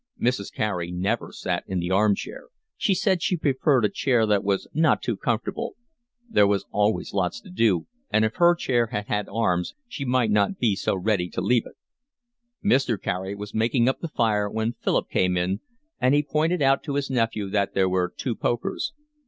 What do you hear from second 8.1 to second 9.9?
if her chair had had arms